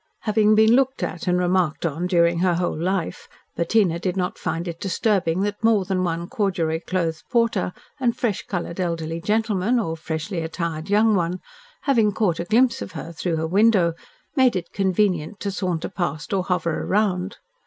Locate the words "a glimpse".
12.39-12.81